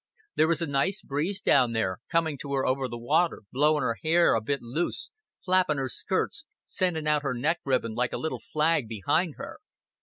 [0.33, 3.99] There is a nice breeze down there, comin' to her over the waater, blowin' her
[4.03, 5.11] hair a bit loose,
[5.45, 9.59] flappin' her skirts, sendin' out her neck ribbon like a little flag behind her.